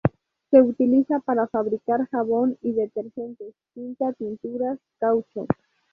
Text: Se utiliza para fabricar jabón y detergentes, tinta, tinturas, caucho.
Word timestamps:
Se 0.49 0.59
utiliza 0.59 1.19
para 1.19 1.45
fabricar 1.47 2.07
jabón 2.07 2.57
y 2.63 2.71
detergentes, 2.73 3.53
tinta, 3.75 4.11
tinturas, 4.13 4.79
caucho. 4.99 5.45